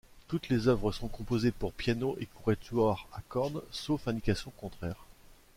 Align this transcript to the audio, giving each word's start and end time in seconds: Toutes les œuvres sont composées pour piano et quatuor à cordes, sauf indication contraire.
Toutes 0.27 0.49
les 0.49 0.67
œuvres 0.67 0.91
sont 0.91 1.07
composées 1.07 1.51
pour 1.51 1.73
piano 1.73 2.15
et 2.19 2.25
quatuor 2.43 3.07
à 3.13 3.21
cordes, 3.29 3.63
sauf 3.69 4.07
indication 4.07 4.51
contraire. 4.57 5.05